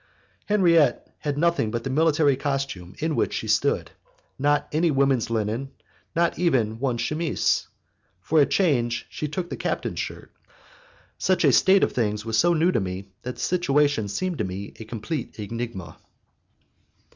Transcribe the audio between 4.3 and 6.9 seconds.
not any woman's linen, not even